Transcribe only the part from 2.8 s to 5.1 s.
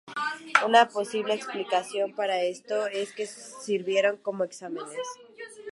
es que sirvieron como exámenes.